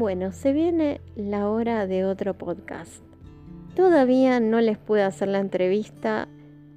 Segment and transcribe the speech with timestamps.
[0.00, 3.04] Bueno, se viene la hora de otro podcast.
[3.76, 6.26] Todavía no les puedo hacer la entrevista,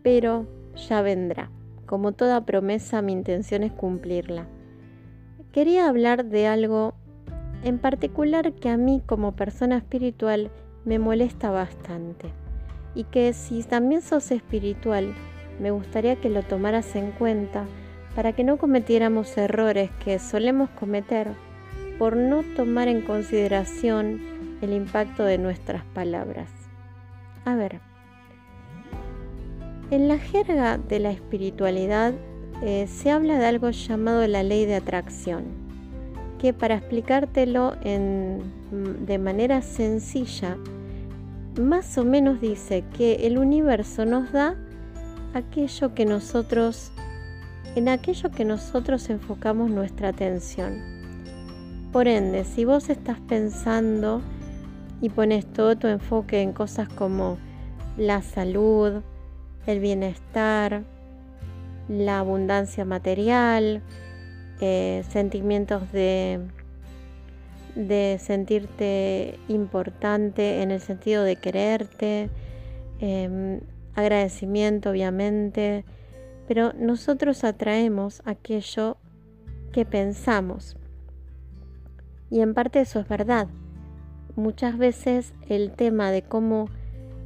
[0.02, 0.46] pero
[0.89, 1.49] ya vendrá.
[1.86, 4.48] Como toda promesa, mi intención es cumplirla.
[5.54, 6.95] Quería hablar de algo
[7.63, 10.52] en particular que a mí como persona espiritual
[10.84, 12.27] me molesta bastante
[12.94, 15.13] y que si también sos espiritual,
[15.62, 17.63] me gustaría que lo tomaras en cuenta
[18.17, 21.30] para que no cometiéramos errores que solemos cometer
[22.03, 24.20] por no tomar en consideración
[24.61, 26.49] el impacto de nuestras palabras.
[27.45, 27.80] A ver,
[29.89, 32.13] en la jerga de la espiritualidad
[32.61, 35.45] eh, se habla de algo llamado la ley de atracción,
[36.39, 40.58] que para explicártelo de manera sencilla,
[41.58, 44.58] más o menos dice que el universo nos da
[45.33, 46.91] aquello que nosotros,
[47.77, 50.92] en aquello que nosotros enfocamos nuestra atención.
[51.94, 54.23] Por ende, si vos estás pensando
[54.99, 57.38] y pones todo tu enfoque en cosas como
[57.97, 59.03] la salud,
[59.67, 60.81] el bienestar,
[61.88, 63.83] la abundancia material,
[64.59, 66.39] eh, sentimientos de,
[67.75, 72.31] de sentirte importante en el sentido de quererte,
[73.02, 73.59] em,
[73.94, 75.85] agradecimiento obviamente,
[76.47, 78.97] pero nosotros atraemos aquello
[79.72, 80.75] que pensamos.
[82.34, 83.48] Y en parte eso es verdad.
[84.36, 86.67] Muchas veces el tema de cómo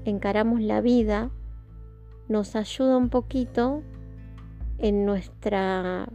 [0.03, 1.31] encaramos la vida
[2.27, 3.83] nos ayuda un poquito
[4.80, 6.09] en nuestra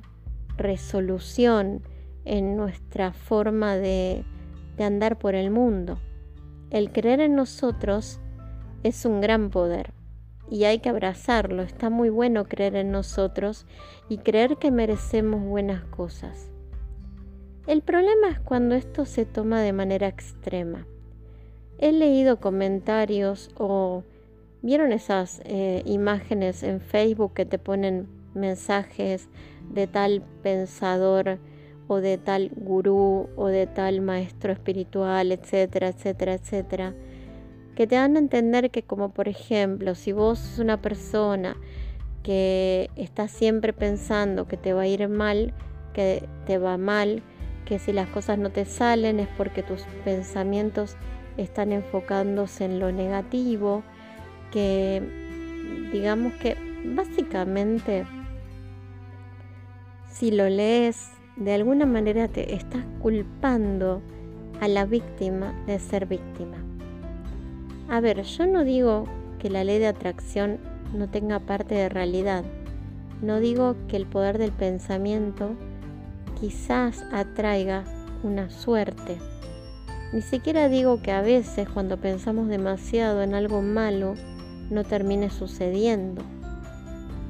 [0.59, 1.81] resolución,
[2.27, 4.27] en nuestra forma de,
[4.79, 5.99] andar por el mundo.
[6.69, 8.21] El creer en nosotros
[8.83, 9.95] es un gran poder
[10.51, 11.63] y hay que abrazarlo.
[11.63, 13.65] Está muy bueno creer en nosotros
[14.11, 16.52] y creer que merecemos buenas cosas.
[17.67, 20.85] El problema es cuando esto se toma de manera extrema.
[21.79, 24.03] He leído comentarios o
[24.63, 29.29] vieron esas eh, imágenes en Facebook que te ponen mensajes
[29.71, 31.39] de tal pensador
[31.87, 36.95] o de tal gurú o de tal maestro espiritual, etcétera, etcétera, etcétera,
[37.77, 41.57] que te dan a entender que como por ejemplo, si vos sos una persona
[42.25, 45.55] que está siempre pensando que te va a ir mal,
[45.93, 47.23] que te va mal,
[47.73, 50.95] que si las cosas no te salen es porque tus pensamientos
[51.39, 53.83] están enfocándose en lo negativo,
[54.51, 55.03] que
[55.91, 58.05] digamos que básicamente
[60.11, 64.03] si lo lees de alguna manera te estás culpando
[64.61, 66.59] a la víctima de ser víctima.
[67.89, 69.05] A ver, yo no digo
[69.39, 70.59] que la ley de atracción
[70.93, 72.45] no tenga parte de realidad.
[73.23, 75.57] No digo que el poder del pensamiento
[76.43, 77.85] quizás atraiga
[78.25, 79.17] una suerte.
[80.13, 84.17] Ni siquiera digo que a veces cuando pensamos demasiado en algo malo
[84.69, 86.21] no termine sucediendo.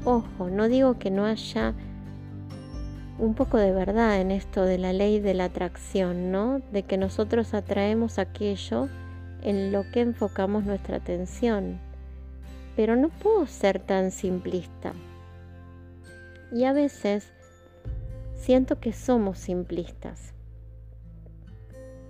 [0.06, 1.74] Ojo, no digo que no haya
[3.18, 6.62] un poco de verdad en esto de la ley de la atracción, ¿no?
[6.72, 8.88] De que nosotros atraemos aquello
[9.42, 11.78] en lo que enfocamos nuestra atención.
[12.76, 14.94] Pero no puedo ser tan simplista.
[16.50, 17.30] Y a veces
[18.42, 20.34] siento que somos simplistas.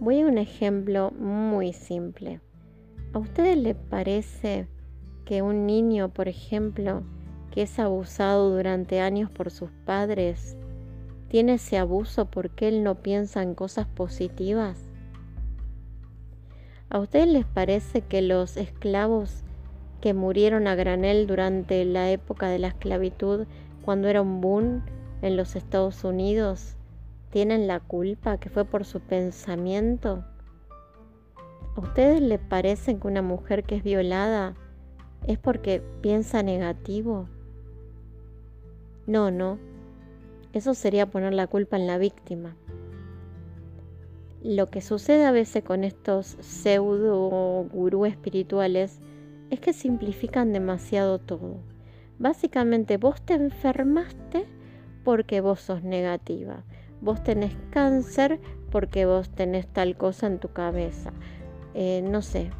[0.00, 2.40] Voy a un ejemplo muy simple.
[3.12, 4.66] ¿A ustedes les parece
[5.26, 7.02] que un niño, por ejemplo,
[7.50, 10.56] que es abusado durante años por sus padres,
[11.28, 14.78] tiene ese abuso porque él no piensa en cosas positivas?
[16.88, 19.44] ¿A ustedes les parece que los esclavos
[20.00, 23.46] que murieron a granel durante la época de la esclavitud,
[23.84, 24.82] cuando era un boom,
[25.22, 26.76] en los Estados Unidos
[27.30, 30.24] tienen la culpa que fue por su pensamiento?
[31.74, 34.54] ¿A ustedes les parece que una mujer que es violada
[35.26, 37.28] es porque piensa negativo?
[39.06, 39.58] No, no.
[40.52, 42.54] Eso sería poner la culpa en la víctima.
[44.42, 48.98] Lo que sucede a veces con estos pseudo gurú espirituales
[49.50, 51.56] es que simplifican demasiado todo.
[52.18, 54.46] Básicamente vos te enfermaste
[55.04, 56.64] porque vos sos negativa.
[57.00, 58.40] Vos tenés cáncer
[58.70, 61.12] porque vos tenés tal cosa en tu cabeza.
[61.74, 62.50] Eh, no sé.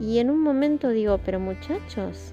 [0.00, 2.32] Y en un momento digo, pero muchachos,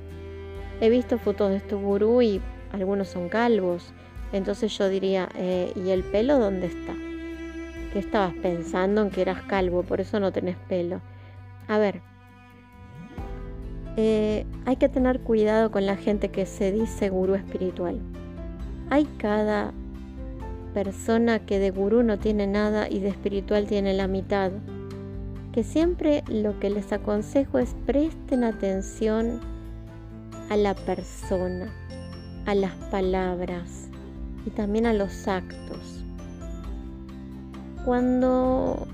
[0.81, 3.93] he visto fotos de este gurú y algunos son calvos.
[4.33, 6.93] Entonces yo diría, eh, ¿y el pelo dónde está?
[7.93, 9.83] ¿Qué estabas pensando en que eras calvo?
[9.83, 11.01] Por eso no tenés pelo.
[11.67, 12.01] A ver,
[13.97, 18.01] eh, hay que tener cuidado con la gente que se dice gurú espiritual.
[18.89, 19.73] Hay cada
[20.73, 24.51] persona que de gurú no tiene nada y de espiritual tiene la mitad.
[25.53, 29.39] que siempre lo que les aconsejo es presten atención
[30.49, 31.73] a la persona,
[32.45, 33.87] a las palabras
[34.45, 36.03] y también a los actos.
[37.85, 38.85] Cuando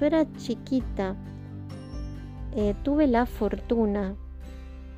[0.00, 1.14] yo era chiquita,
[2.56, 4.16] eh, tuve la fortuna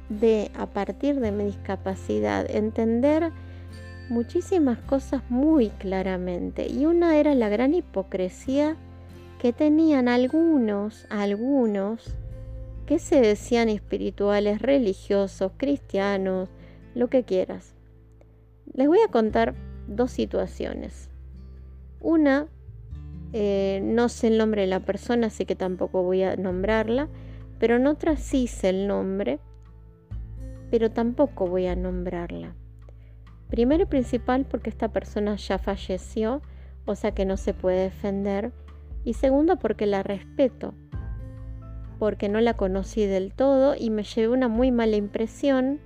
[0.09, 3.33] de, a partir de mi discapacidad, entender
[4.13, 6.69] muchísimas cosas muy claramente.
[6.69, 8.77] Y una era la gran hipocresía
[9.41, 12.15] que tenían algunos, algunos,
[12.87, 16.49] que se decían espirituales, religiosos, cristianos,
[16.95, 17.75] lo que quieras.
[18.75, 19.55] Les voy a contar
[19.89, 21.11] dos situaciones.
[22.01, 22.47] Una,
[23.33, 27.09] eh, no sé el nombre de la persona, así que tampoco voy a nombrarla,
[27.59, 29.41] pero en otra sí sé el nombre,
[30.71, 32.55] pero tampoco voy a nombrarla.
[33.53, 36.41] Primero y principal porque esta persona ya falleció,
[36.87, 38.51] o sea que no se puede defender.
[39.05, 40.73] Y segundo porque la respeto,
[41.99, 45.81] porque no la conocí del todo y me llevé una muy mala impresión,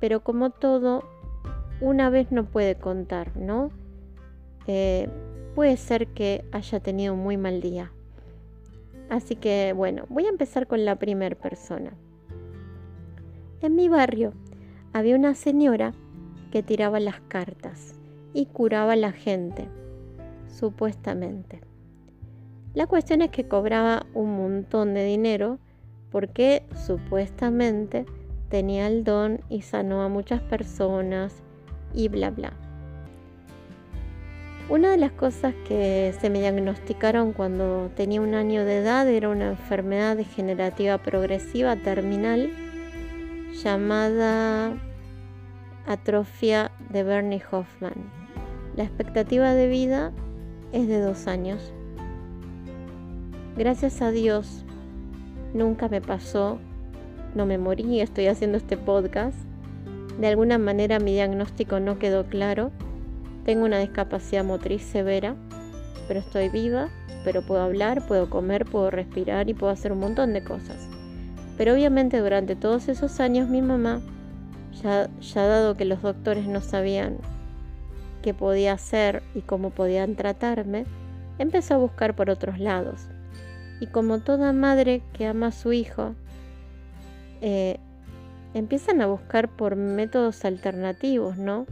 [0.00, 1.08] pero como todo,
[1.80, 3.70] una vez no puede contar, ¿no?
[4.66, 5.08] Eh,
[5.54, 7.92] puede ser que haya tenido un muy mal día.
[9.08, 11.92] Así que bueno, voy a empezar con la primera persona.
[13.60, 14.32] En mi barrio
[14.92, 15.94] había una señora
[16.52, 17.94] que tiraba las cartas
[18.34, 19.68] y curaba a la gente,
[20.46, 21.62] supuestamente.
[22.74, 25.58] La cuestión es que cobraba un montón de dinero
[26.10, 28.04] porque supuestamente
[28.50, 31.42] tenía el don y sanó a muchas personas
[31.94, 32.52] y bla bla.
[34.68, 39.30] Una de las cosas que se me diagnosticaron cuando tenía un año de edad era
[39.30, 42.50] una enfermedad degenerativa progresiva terminal
[43.62, 44.74] llamada
[45.86, 48.10] atrofia de Bernie Hoffman.
[48.76, 50.12] La expectativa de vida
[50.72, 51.72] es de dos años.
[53.56, 54.64] Gracias a Dios,
[55.52, 56.58] nunca me pasó,
[57.34, 59.36] no me morí, estoy haciendo este podcast.
[60.18, 62.70] De alguna manera mi diagnóstico no quedó claro.
[63.44, 65.34] Tengo una discapacidad motriz severa,
[66.08, 66.88] pero estoy viva,
[67.24, 70.88] pero puedo hablar, puedo comer, puedo respirar y puedo hacer un montón de cosas.
[71.58, 74.00] Pero obviamente durante todos esos años mi mamá
[74.72, 77.18] ya, dado que los doctores no sabían
[78.22, 80.84] qué podía hacer y cómo podían tratarme,
[81.38, 83.08] empezó a buscar por otros lados.
[83.80, 86.14] Y como toda madre que ama a su hijo,
[87.40, 87.78] eh,
[88.54, 91.66] empiezan a buscar por métodos alternativos, ¿no?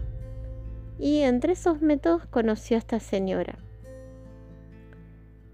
[0.98, 3.58] Y entre esos métodos conoció a esta señora.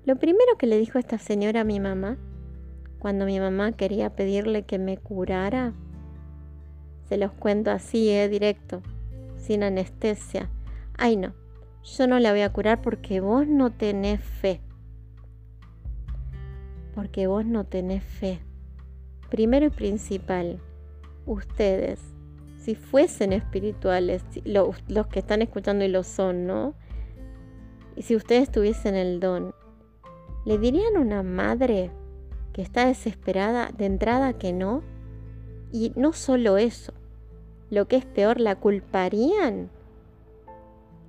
[0.04, 2.16] Lo primero que le dijo esta señora a mi mamá,
[2.98, 5.74] cuando mi mamá quería pedirle que me curara,
[7.08, 8.82] se los cuento así, eh, directo,
[9.36, 10.50] sin anestesia.
[10.98, 11.34] Ay, no,
[11.84, 14.60] yo no la voy a curar porque vos no tenés fe.
[16.94, 18.40] Porque vos no tenés fe.
[19.30, 20.60] Primero y principal,
[21.26, 22.00] ustedes,
[22.58, 26.74] si fuesen espirituales, los, los que están escuchando y lo son, ¿no?
[27.94, 29.54] Y si ustedes tuviesen el don,
[30.44, 31.90] ¿le dirían a una madre
[32.52, 34.82] que está desesperada de entrada que no?
[35.76, 36.94] Y no solo eso,
[37.68, 39.68] lo que es peor, la culparían.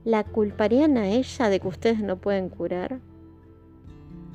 [0.03, 2.99] ¿La culparían a ella de que ustedes no pueden curar?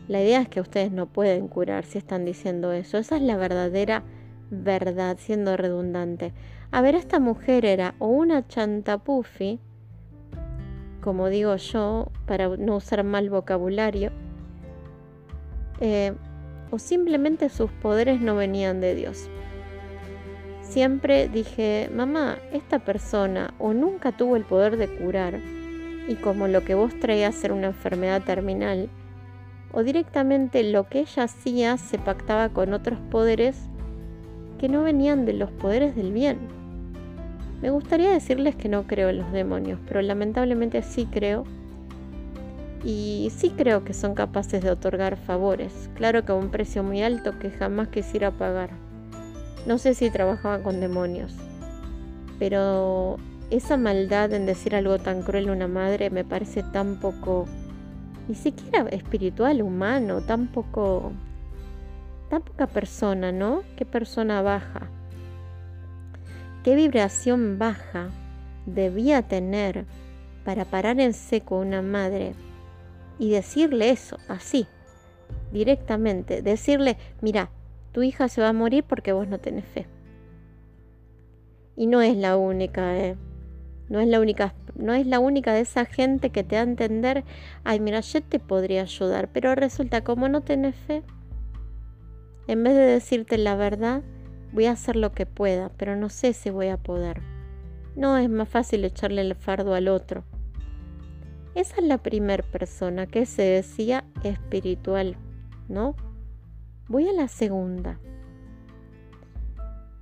[0.09, 2.97] La idea es que ustedes no pueden curar si están diciendo eso.
[2.97, 4.05] Esa es la verdadera
[4.51, 6.33] verdad, siendo redundante.
[6.71, 9.61] A ver, esta mujer era o una chantapufi,
[11.03, 14.13] como digo yo, para no usar mal vocabulario,
[15.81, 16.15] eh,
[16.71, 19.29] o simplemente sus poderes no venían de Dios.
[20.73, 25.39] Siempre dije, mamá, esta persona o nunca tuvo el poder de curar,
[26.09, 28.89] y como lo que vos traías era una enfermedad terminal,
[29.71, 33.69] o directamente lo que ella hacía se pactaba con otros poderes
[34.59, 36.39] que no venían de los poderes del bien.
[37.61, 41.45] Me gustaría decirles que no creo en los demonios, pero lamentablemente sí creo.
[42.83, 47.03] Y sí creo que son capaces de otorgar favores, claro que a un precio muy
[47.03, 48.82] alto que jamás quisiera pagar.
[49.67, 51.35] No sé si trabajaba con demonios,
[52.39, 53.19] pero
[53.51, 57.47] esa maldad en decir algo tan cruel a una madre me parece tan poco,
[58.29, 61.13] ni siquiera espiritual, humano, tan poco,
[62.29, 63.63] tan poca persona, ¿no?
[63.77, 64.89] ¿Qué persona baja?
[66.65, 68.09] ¿Qué vibración baja
[68.67, 69.85] debía tener
[70.45, 72.35] para parar en seco a una madre
[73.19, 74.67] y decirle eso, así,
[75.53, 77.51] directamente, decirle, mira,
[77.93, 79.87] tu hija se va a morir porque vos no tenés fe.
[81.77, 83.17] Y no es la única, ¿eh?
[83.89, 86.65] No es la única, no es la única de esa gente que te da a
[86.65, 87.25] entender,
[87.65, 91.03] ay, mira, yo te podría ayudar, pero resulta como no tenés fe,
[92.49, 94.03] En vez de decirte la verdad,
[94.53, 97.21] voy a hacer lo que pueda, pero no sé si voy a poder.
[97.95, 100.25] No es más fácil echarle el fardo al otro.
[101.55, 105.17] Esa es la primera persona que se decía espiritual,
[105.69, 105.95] ¿no?
[106.93, 107.99] Voy a la segunda.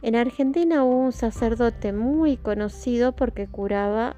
[0.02, 4.16] En Argentina hubo un sacerdote muy conocido porque curaba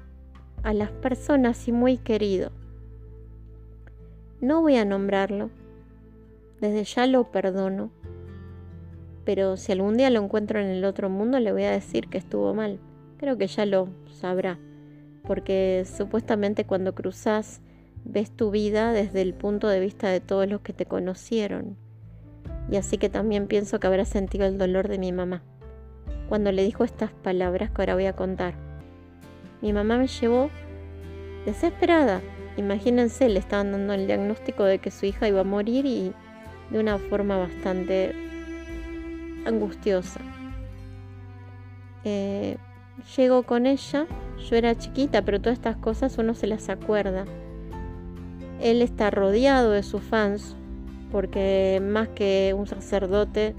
[0.63, 2.51] a las personas y muy querido.
[4.41, 5.51] No voy a nombrarlo,
[6.61, 7.91] desde ya lo perdono,
[9.23, 12.17] pero si algún día lo encuentro en el otro mundo le voy a decir que
[12.17, 12.79] estuvo mal.
[13.17, 14.57] Creo que ya lo sabrá,
[15.27, 17.61] porque supuestamente cuando cruzas
[18.03, 21.82] ves tu vida desde el punto de vista de todos los que te conocieron.
[22.69, 25.43] Y así que también pienso que habrá sentido el dolor de mi mamá
[26.33, 28.55] cuando le dijo estas palabras que ahora voy a contar.
[29.61, 30.49] Mi mamá me llevó
[31.45, 32.21] desesperada.
[32.57, 36.13] Imagínense, le estaban dando el diagnóstico de que su hija iba a morir y
[36.71, 38.15] de una forma bastante
[39.45, 40.21] angustiosa.
[42.03, 42.57] Eh,
[43.15, 44.07] llego con ella,
[44.49, 47.25] yo era chiquita, pero todas estas cosas uno se las acuerda.
[48.59, 50.55] Él está rodeado de sus fans,
[51.13, 53.53] porque más que un sacerdote,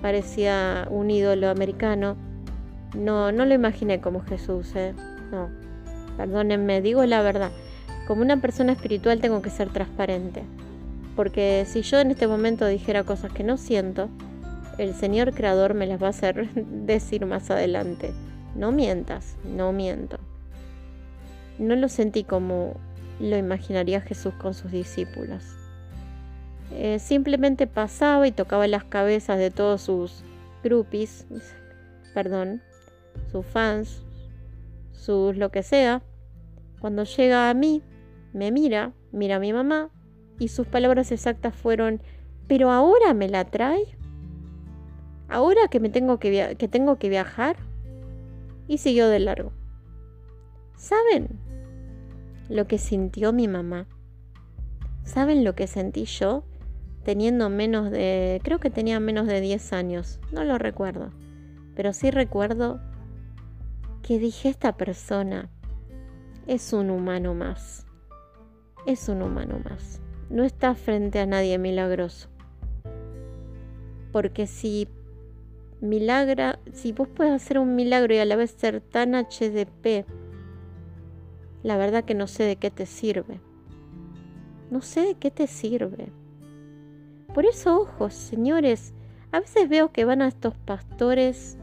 [0.00, 2.16] parecía un ídolo americano.
[2.94, 4.94] No, no lo imaginé como Jesús, ¿eh?
[5.32, 5.50] No,
[6.16, 7.50] perdónenme, digo la verdad.
[8.06, 10.44] Como una persona espiritual tengo que ser transparente.
[11.16, 14.08] Porque si yo en este momento dijera cosas que no siento,
[14.78, 18.12] el Señor Creador me las va a hacer decir más adelante.
[18.54, 20.18] No mientas, no miento.
[21.58, 22.74] No lo sentí como
[23.18, 25.65] lo imaginaría Jesús con sus discípulos.
[26.72, 30.22] Eh, simplemente pasaba y tocaba las cabezas de todos sus
[30.62, 31.26] groupies,
[32.12, 32.60] perdón,
[33.30, 34.02] sus fans,
[34.92, 36.02] sus lo que sea.
[36.80, 37.82] Cuando llega a mí,
[38.32, 39.90] me mira, mira a mi mamá
[40.38, 42.02] y sus palabras exactas fueron,
[42.48, 43.96] pero ahora me la trae,
[45.28, 47.56] ahora que me tengo que, que tengo que viajar
[48.66, 49.52] y siguió de largo.
[50.76, 51.28] ¿Saben
[52.48, 53.86] lo que sintió mi mamá?
[55.04, 56.44] ¿Saben lo que sentí yo?
[57.06, 61.10] Teniendo menos de, creo que tenía menos de 10 años, no lo recuerdo,
[61.76, 62.80] pero sí recuerdo
[64.02, 65.48] que dije esta persona
[66.48, 67.86] es un humano más,
[68.86, 72.28] es un humano más, no está frente a nadie milagroso,
[74.10, 74.88] porque si
[75.80, 80.04] milagra, si vos puedes hacer un milagro y a la vez ser tan HDP,
[81.62, 83.38] la verdad que no sé de qué te sirve.
[84.72, 86.10] No sé de qué te sirve.
[87.36, 88.94] Por eso, ojos, señores,
[89.30, 91.58] a veces veo que van a estos pastores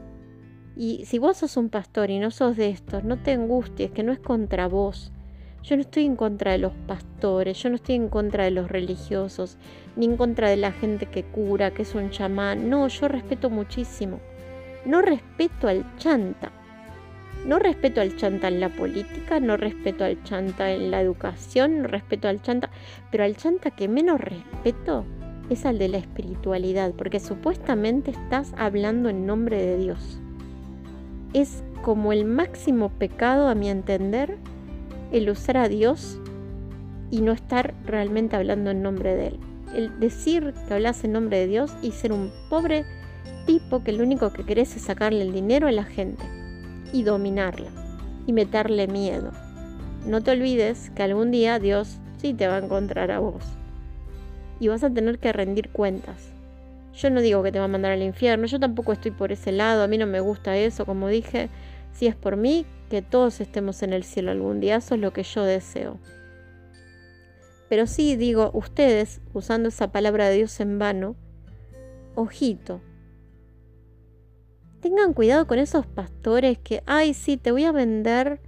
[0.76, 4.04] y si vos sos un pastor y no sos de estos, no te angusties, que
[4.04, 5.10] no es contra vos.
[5.64, 8.70] Yo no estoy en contra de los pastores, yo no estoy en contra de los
[8.70, 9.58] religiosos,
[9.96, 12.70] ni en contra de la gente que cura, que es un chamán.
[12.70, 14.20] No, yo respeto muchísimo.
[14.86, 16.52] No respeto al chanta.
[17.46, 21.88] No respeto al chanta en la política, no respeto al chanta en la educación, no
[21.88, 22.70] respeto al chanta,
[23.10, 25.04] pero al chanta que menos respeto
[25.50, 30.18] es al de la espiritualidad, porque supuestamente estás hablando en nombre de Dios.
[31.32, 34.36] Es como el máximo pecado, a mi entender,
[35.12, 36.18] el usar a Dios
[37.10, 39.38] y no estar realmente hablando en nombre de Él.
[39.74, 42.84] El decir que hablas en nombre de Dios y ser un pobre
[43.46, 46.24] tipo que lo único que querés es sacarle el dinero a la gente
[46.92, 47.70] y dominarla
[48.26, 49.32] y meterle miedo.
[50.06, 53.44] No te olvides que algún día Dios sí te va a encontrar a vos
[54.60, 56.30] y vas a tener que rendir cuentas.
[56.94, 59.50] Yo no digo que te va a mandar al infierno, yo tampoco estoy por ese
[59.50, 61.48] lado, a mí no me gusta eso, como dije,
[61.92, 65.12] si es por mí, que todos estemos en el cielo algún día, eso es lo
[65.12, 65.98] que yo deseo.
[67.68, 71.16] Pero sí digo, ustedes, usando esa palabra de Dios en vano,
[72.14, 72.80] ojito,
[74.80, 78.40] tengan cuidado con esos pastores que, ay, sí, te voy a vender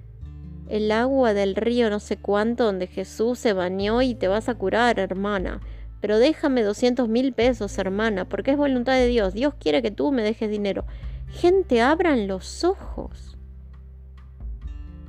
[0.68, 4.54] el agua del río no sé cuánto donde Jesús se bañó y te vas a
[4.54, 5.60] curar, hermana
[6.06, 9.34] pero déjame 200 mil pesos, hermana, porque es voluntad de Dios.
[9.34, 10.84] Dios quiere que tú me dejes dinero.
[11.26, 13.36] Gente, abran los ojos.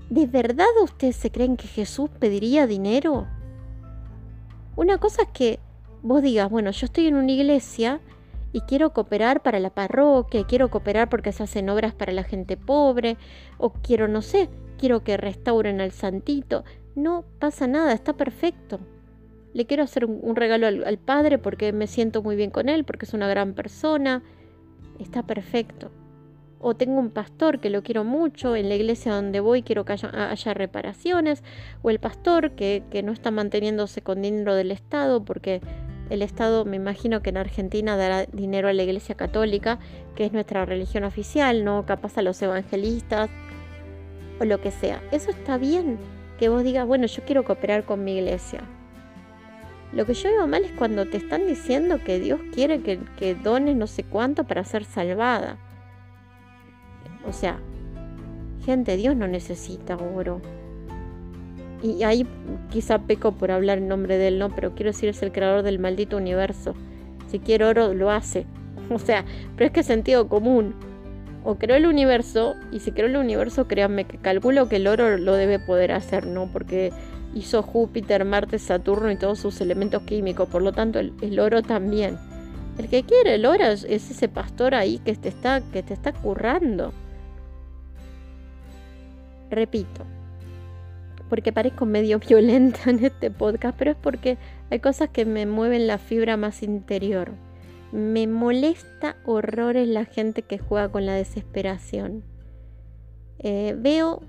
[0.09, 3.27] ¿De verdad ustedes se creen que Jesús pediría dinero?
[4.75, 5.59] Una cosa es que
[6.01, 8.01] vos digas, bueno, yo estoy en una iglesia
[8.51, 12.57] y quiero cooperar para la parroquia, quiero cooperar porque se hacen obras para la gente
[12.57, 13.17] pobre,
[13.59, 14.49] o quiero, no sé,
[14.79, 16.63] quiero que restauren al santito.
[16.95, 18.79] No pasa nada, está perfecto
[19.57, 23.05] le quiero hacer un, regalo al, padre porque me siento muy bien con él, porque
[23.05, 24.21] es una gran persona,
[24.99, 25.89] está perfecto.
[26.59, 29.93] O tengo un pastor que lo quiero mucho, en la iglesia donde voy quiero que
[29.93, 31.43] haya, reparaciones,
[31.81, 35.61] o el pastor que, que, no está manteniéndose con dinero del Estado porque
[36.11, 39.79] el Estado, me imagino que en Argentina dará dinero a la Iglesia Católica,
[40.15, 43.31] que es nuestra religión oficial, no capaz a los evangelistas
[44.39, 45.01] o lo que sea.
[45.11, 45.97] Eso está bien,
[46.37, 48.61] que vos digas, bueno, yo quiero cooperar con mi iglesia.
[49.93, 53.35] Lo que yo veo mal es cuando te están diciendo que Dios quiere que, que
[53.35, 55.57] dones no sé cuánto para ser salvada.
[57.25, 57.59] O sea,
[58.65, 60.41] gente, Dios no necesita oro.
[61.81, 62.25] Y ahí
[62.69, 64.49] quizá peco por hablar en nombre de él, ¿no?
[64.49, 66.73] Pero quiero decir, es el creador del maldito universo.
[67.29, 68.45] Si quiere oro, lo hace.
[68.89, 69.25] O sea,
[69.57, 70.73] pero es que es sentido común.
[71.43, 75.17] O creó el universo, y si creó el universo, créanme que calculo que el oro
[75.17, 76.49] lo debe poder hacer, ¿no?
[76.51, 76.93] Porque
[77.33, 80.49] hizo Júpiter, Marte, Saturno y todos sus elementos químicos.
[80.49, 82.17] Por lo tanto, el, oro también.
[82.77, 85.93] El que quiere el oro es, es ese pastor ahí que te está, que te
[85.93, 86.93] está currando.
[89.49, 90.03] Repito,
[91.29, 94.37] porque parezco medio violenta en este podcast, pero es porque
[94.69, 97.31] hay cosas que me mueven la fibra más interior.
[97.91, 102.23] Me molesta horrores la gente que juega con la desesperación.
[103.39, 104.21] Eh, veo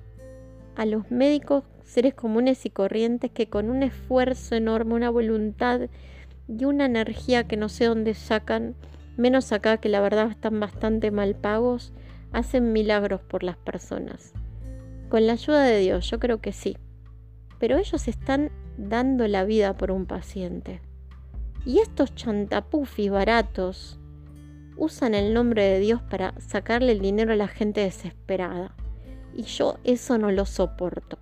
[0.76, 5.88] a los médicos seres comunes y corrientes que con un esfuerzo enorme, una voluntad
[6.46, 8.74] y una energía que no sé dónde sacan,
[9.16, 11.92] menos acá que la verdad están bastante mal pagos,
[12.32, 14.32] hacen milagros por las personas.
[15.08, 16.76] Con la ayuda de Dios, yo creo que sí
[17.58, 20.80] pero ellos están dando la vida por un paciente.
[21.64, 23.98] Y estos chantapufis baratos
[24.76, 28.74] usan el nombre de Dios para sacarle el dinero a la gente desesperada.
[29.34, 31.18] Y yo eso no lo soporto.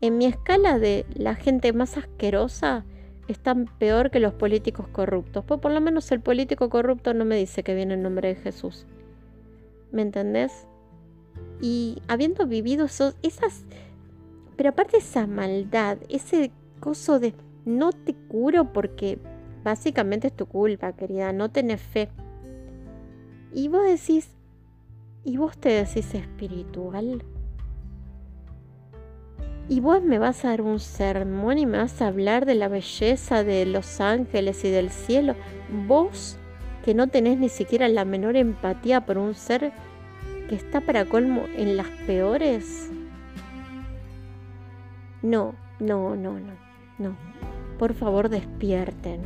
[0.00, 2.84] En mi escala de la gente más asquerosa
[3.28, 5.44] están peor que los políticos corruptos.
[5.44, 8.40] Pues por lo menos el político corrupto no me dice que viene en nombre de
[8.40, 8.86] Jesús.
[9.92, 10.66] ¿Me entendés?
[11.60, 13.64] Y habiendo vivido esos, esas
[14.60, 17.32] pero aparte esa maldad, ese coso de
[17.64, 19.18] no te curo porque
[19.64, 22.10] básicamente es tu culpa, querida, no tenés fe.
[23.54, 24.28] Y vos decís,
[25.24, 27.24] y vos te decís espiritual.
[29.70, 32.68] Y vos me vas a dar un sermón y me vas a hablar de la
[32.68, 35.34] belleza de los ángeles y del cielo.
[35.86, 36.36] Vos
[36.84, 39.72] que no tenés ni siquiera la menor empatía por un ser
[40.50, 42.90] que está para colmo en las peores
[45.22, 46.54] no, no, no, no,
[46.98, 47.16] no.
[47.78, 49.20] Por favor despierten.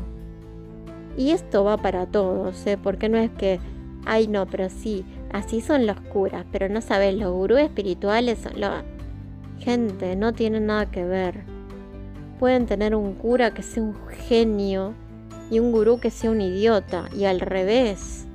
[1.16, 2.78] Y esto va para todos, ¿eh?
[2.82, 3.60] Porque no es que,
[4.04, 8.60] ay no, pero sí, así son los curas, pero no sabes, los gurús espirituales son
[8.60, 8.82] los...
[9.58, 11.42] Gente, no tienen nada que ver.
[12.38, 13.96] Pueden tener un cura que sea un
[14.28, 14.94] genio
[15.50, 18.26] y un gurú que sea un idiota, y al revés.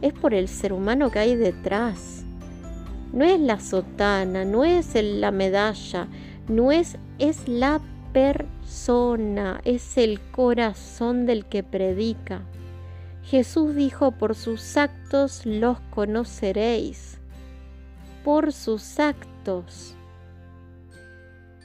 [0.00, 2.24] Es por el ser humano que hay detrás.
[3.12, 6.08] No es la sotana, no es la medalla,
[6.46, 7.80] no es, es la
[8.12, 12.42] persona, es el corazón del que predica.
[13.24, 17.18] Jesús dijo, por sus actos los conoceréis.
[18.24, 19.97] Por sus actos.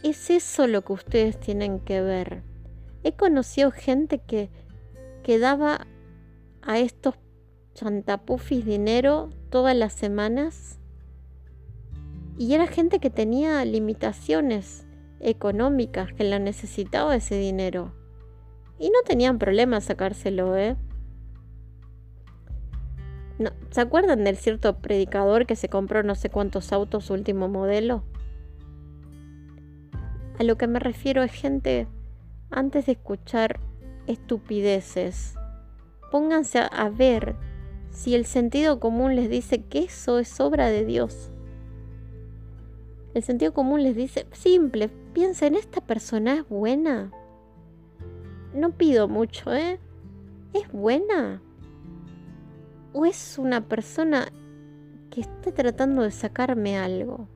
[0.04, 2.44] Es eso lo que ustedes tienen que ver.
[3.04, 4.50] He conocido gente que,
[5.24, 5.88] que daba
[6.62, 7.16] a estos
[7.74, 10.78] chantapufis dinero todas las semanas
[12.38, 14.86] y era gente que tenía limitaciones
[15.20, 17.94] económicas, que la necesitaba ese dinero.
[18.80, 20.76] Y no tenían problema sacárselo, ¿eh?
[23.40, 28.04] No, ¿Se acuerdan del cierto predicador que se compró no sé cuántos autos último modelo?
[30.40, 31.88] A lo que me refiero es gente,
[32.50, 33.60] antes de escuchar
[34.08, 35.36] estupideces,
[36.12, 37.36] pónganse a ver
[37.92, 41.32] si el sentido común les dice que eso es obra de Dios.
[43.14, 47.12] El sentido común les dice, simple, piensen, ¿esta persona es buena?
[48.56, 49.80] No pido mucho, ¿eh?
[50.54, 51.42] ¿Es buena?
[52.92, 54.28] ¿O es una persona
[55.12, 57.28] que está tratando de sacarme algo?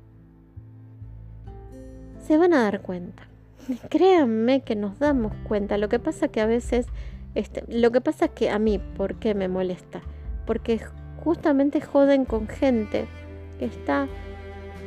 [2.28, 3.24] Se van a dar cuenta.
[3.90, 5.78] Créanme que nos damos cuenta.
[5.78, 6.86] Lo que pasa que a veces,
[7.36, 10.02] este, lo que pasa es que a mí, ¿por qué me molesta?
[10.46, 10.82] Porque
[11.24, 13.06] justamente joden con gente
[13.60, 14.10] que está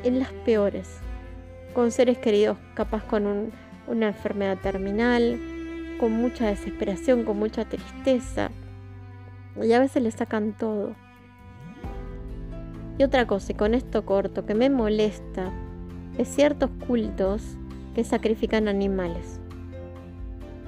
[0.05, 0.99] en las peores,
[1.73, 3.53] con seres queridos capaz con
[3.87, 5.41] una enfermedad terminal,
[5.99, 8.51] con mucha desesperación, con mucha tristeza,
[9.57, 10.95] y a veces le sacan todo.
[12.99, 15.51] Y otra cosa, y con esto corto, que me molesta,
[16.21, 17.43] es ciertos cultos
[17.95, 19.41] que sacrifican animales.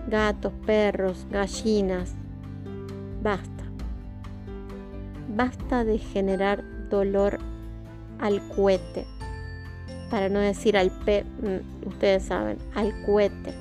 [0.09, 2.15] Gatos, perros, gallinas.
[3.23, 3.65] Basta.
[5.37, 7.39] Basta de generar dolor
[8.19, 9.05] al cohete
[10.11, 13.53] para no decir al pe, mm, ustedes saben, al cohete.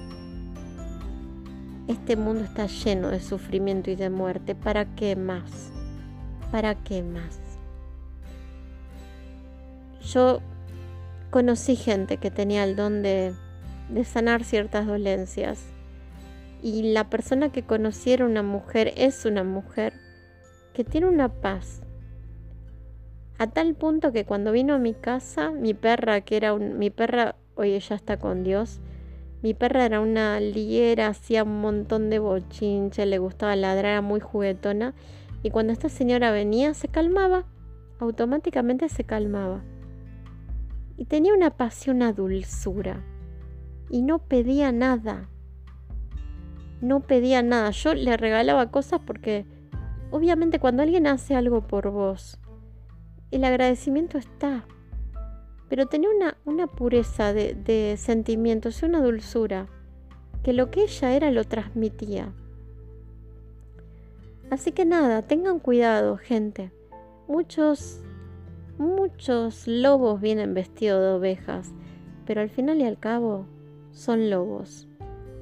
[1.90, 4.56] Este mundo está lleno de sufrimiento y de muerte.
[4.56, 5.72] ¿Para qué más?
[6.52, 7.38] ¿Para qué más?
[10.02, 10.42] Yo
[11.32, 13.34] conocí gente que tenía el don de,
[14.04, 15.64] sanar ciertas dolencias.
[16.62, 19.94] Y la persona que conocí era una mujer, es una mujer
[20.74, 21.82] que tiene una paz.
[23.40, 26.92] A tal punto que cuando vino a mi casa, mi perra, que era un, mi
[26.92, 28.80] perra, hoy ella está con Dios,
[29.42, 34.20] mi perra era una liera, hacía un montón de bochinche, le gustaba ladrar, era muy
[34.20, 34.94] juguetona.
[35.42, 37.46] Y cuando esta señora venía, se calmaba,
[38.00, 39.64] automáticamente se calmaba.
[41.02, 43.04] Y tenía una pasión, una dulzura.
[43.90, 45.32] Y no pedía nada.
[46.80, 47.72] No pedía nada.
[47.72, 49.48] Yo le regalaba cosas porque,
[50.12, 52.38] obviamente, cuando alguien hace algo por vos,
[53.32, 54.68] el agradecimiento está
[55.70, 56.10] pero tenía
[56.46, 59.68] una, pureza de, de sentimientos y una dulzura,
[60.44, 62.32] que lo que ella era lo transmitía.
[64.52, 66.72] Así que nada, tengan cuidado, gente.
[67.28, 68.02] Muchos,
[68.82, 71.72] muchos lobos vienen vestidos de ovejas,
[72.26, 73.46] pero al final y al cabo
[73.92, 74.88] son lobos.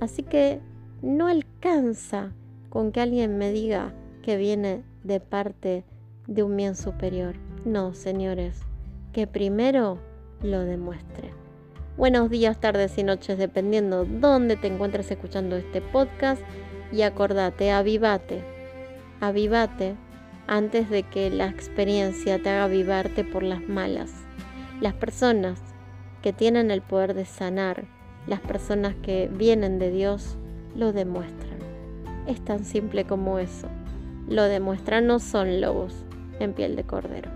[0.02, 0.60] Así que
[1.02, 2.34] no alcanza
[2.70, 5.86] con que alguien me diga que viene de parte
[6.28, 7.36] de un bien superior.
[7.66, 8.60] No, señores,
[9.14, 9.98] que primero
[10.42, 11.32] lo demuestre.
[11.98, 16.42] Buenos días, tardes y noches, dependiendo dónde te encuentres escuchando este podcast.
[16.92, 18.44] Y acordate, avivate,
[19.22, 19.96] avivate
[20.50, 24.12] antes de que la experiencia te haga avivarte por las malas.
[24.82, 25.60] Las personas
[26.24, 27.86] que tienen el poder de sanar,
[28.26, 30.38] las personas que vienen de Dios,
[30.76, 31.60] lo demuestran.
[32.28, 33.68] Es tan simple como eso.
[34.28, 35.94] Lo demuestran, no son lobos
[36.40, 37.30] en piel de cordero.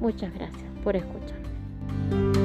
[0.00, 2.35] Muchas gracias por escuchar.